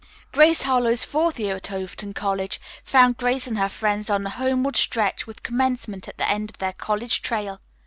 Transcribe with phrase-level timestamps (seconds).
[0.31, 4.75] "Grace Harlowe's Fourth Year at Overton College" found Grace and her friends on the homeward
[4.75, 7.61] stretch with commencement at the end of their college trail.